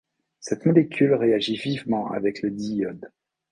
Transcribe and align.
Cette 0.39 0.65
molécule 0.65 1.13
réagit 1.13 1.57
vivement 1.57 2.11
avec 2.11 2.41
le 2.41 2.49
diiode. 2.49 3.11